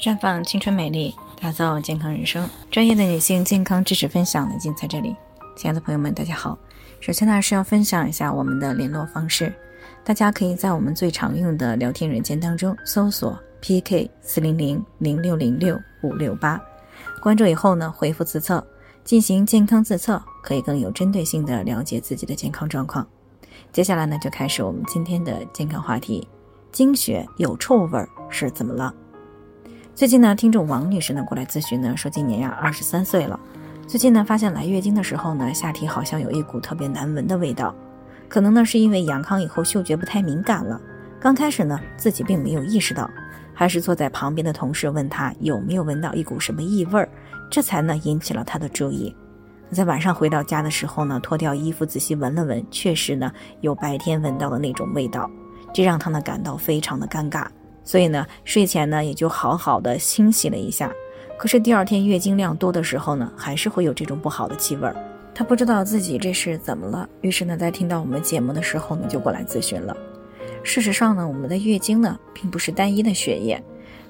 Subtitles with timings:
[0.00, 2.48] 绽放青春美丽，打造健康人生。
[2.70, 5.14] 专业的女性健康知识分享呢，尽在这里。
[5.54, 6.58] 亲爱的朋友们，大家好。
[7.00, 9.52] 首先呢，是要分享一下我们的联络方式，
[10.02, 16.58] 大家可以在我们最常用的聊天软件当中搜索 PK 四零零零六零六五六八，
[17.20, 18.66] 关注以后呢，回复自测
[19.04, 23.06] 进行健康自测，可以更有针对性的了解自己的健康状况。
[23.70, 26.26] 接下来呢，就开始我们今天的健康话题：
[26.72, 28.94] 经血有臭味儿是怎么了？
[29.94, 33.38] 最近呢，听众王女士呢过来咨询呢，说今年呀二十三岁了，
[33.86, 37.74] 最近呢发现来月经的时候呢，下体好像有一股特别难闻的味道，
[38.26, 40.80] 可能呢是因为阳康以后嗅觉不太敏感了。
[41.20, 43.10] 刚开始呢自己并没有意识到，
[43.52, 47.06] 还是坐在旁边的同事问他有没有闻到一股什么异味儿，
[47.50, 49.14] 这才呢引起了他的注意。
[49.70, 55.30] 在晚上回到家的时候呢，脱掉衣服仔细闻了闻，确实呢有白天闻到的那种味道，
[55.74, 57.46] 这让他呢感到非常的尴尬。
[57.82, 60.92] 所以呢，睡前呢也就好好的清洗了一下，
[61.38, 64.94] 可是第二天月经量多的时候呢，还是会有这种不好的气味儿。
[65.34, 69.96] 她不知道自己这是怎么了，于是呢，在听到我们节目的时候呢，就过来咨询了。
[70.62, 73.62] 事实上呢，我们的月经呢，并不是单一的血液，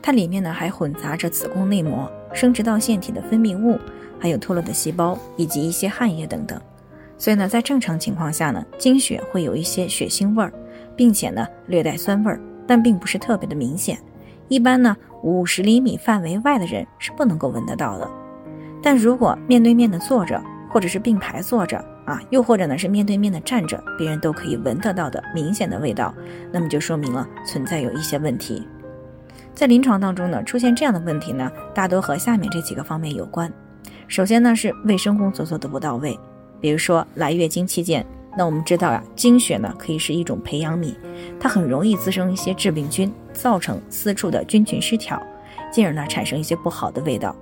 [0.02, 3.78] 它里面呢还混杂着子宫内膜、生殖道腺体的分泌物，
[4.18, 6.60] 还有脱落的细胞以及一些汗液等等。
[7.16, 10.52] 所以呢，在正常情况下呢，经血会有一些血腥味儿，
[10.96, 12.40] 并且呢，略带酸味儿。
[12.70, 13.98] 但并不是特别的明显，
[14.46, 18.08] 一般呢五十厘米范围外的人是不能够闻得到的。
[18.80, 20.40] 但如果面对面的坐着，
[20.70, 26.14] 或者是并排坐着啊，又或者呢是面对面的站着，别人都可以闻得到的明显的味道，
[26.52, 28.64] 那么就说明了存在有一些问题。
[29.52, 33.52] 在临床当中呢，出现这样的问题呢，大多和下面这几个方面有关。
[34.06, 36.16] 首先呢是卫生工作做得不到位，
[36.60, 38.06] 比如说来月经期间。
[38.36, 40.94] 那我们知道呀，经血呢可以是一种培养皿，
[41.38, 45.20] 它很容易滋生一些致病菌，造成私处的菌群失调，
[45.72, 47.34] 进而呢产生一些不好的味道。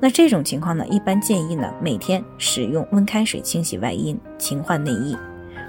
[0.00, 5.16] 那这种情况呢，一般建议呢每天使用温开水清洗外阴，勤换内衣。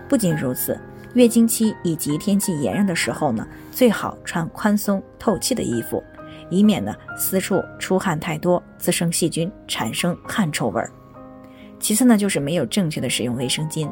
[0.08, 0.80] 不仅如此，
[1.14, 6.02] 月经期以及天气炎热的时候呢，最好穿宽松透气的衣服，
[6.50, 10.90] 以免呢私处出汗太多，滋生细菌，产生汗臭味儿。
[11.80, 13.90] 其次呢，就是没有正确的使用卫生巾。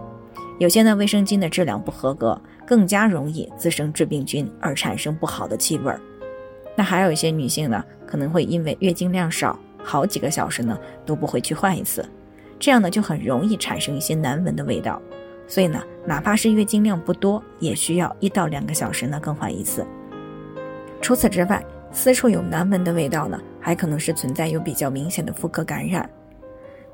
[0.59, 5.99] 有些呢卫生巾的质量不合格，更加容易滋生致病菌而产生不好的气味儿。
[6.75, 12.05] 那还有一些女性呢，可能会因为月经量少，好几个小时呢都不会去换一次，
[12.59, 15.01] 这样呢就很容易产生一些难闻的味道。
[15.47, 19.85] 所以呢，哪怕是月经量不多，也需要一到两个小时呢更换一次。
[21.01, 26.09] 除此之外，私处有难闻的味道呢，还可能是存在有比较明显的妇科感染。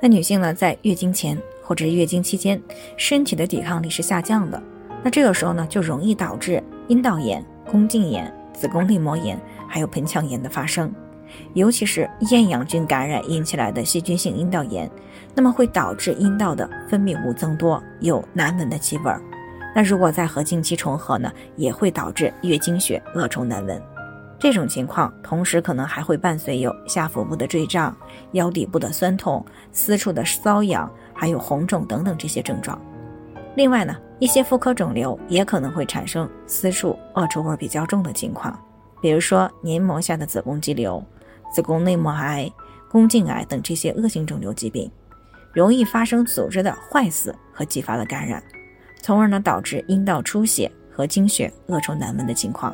[0.02, 1.38] 那女性呢，在月经前。
[1.62, 2.60] 或者是月经期间，
[2.98, 4.60] 身体的抵抗力是下降的，
[5.04, 10.92] 那这个时候呢，就容易导致阴道炎、宫颈炎、子宫内膜炎，还有盆腔炎的发生。
[11.54, 14.90] 尤其是厌氧菌感染引起来的细菌性阴道炎，
[15.36, 19.22] 那么会导致阴道的分泌物增多，有难闻的气味儿。
[19.76, 23.80] 那如果再和经期重合呢，也会导致月经血恶臭难闻。
[24.40, 27.96] 这种情况同时可能还会伴随有下腹部的坠胀、
[28.32, 30.90] 腰底部的酸痛、私处的瘙痒。
[31.14, 32.82] 还有红肿等等这些症状，
[33.54, 38.58] 另外呢，一些妇科肿瘤也可能会产生私处恶臭味比较重的情况，
[39.02, 41.04] 比如说黏膜下的子宫肌瘤、
[41.54, 42.50] 子宫内膜癌、
[42.90, 44.90] 宫颈癌等这些恶性肿瘤疾病，
[45.52, 48.42] 容易发生组织的坏死和继发的感染，
[49.02, 52.74] 从而呢导致阴道出血和经血恶臭难闻的情况。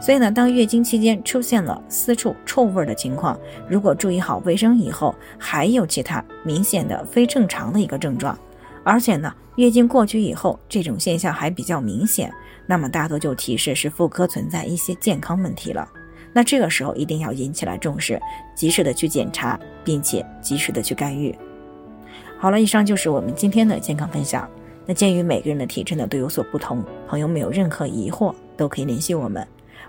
[0.00, 3.38] 所以呢，当月经期间出现了私处臭味的情况，
[3.68, 8.38] 如果注意好卫生以后，还有其他明显的非正常的一个症状，
[8.84, 12.32] 而且呢，月经过去以后，这种现象还比较明显，
[12.64, 15.88] 那么大多就提示是妇科存在一些健康问题了。
[16.32, 18.20] 那这个时候一定要引起来重视，
[18.54, 21.36] 及时的去检查，并且及时的去干预。
[22.38, 24.48] 好了，以上就是我们今天的健康分享。
[24.86, 29.44] 那鉴于每个人的体质呢都有所不同，朋友们有任何疑惑都可以联系我们。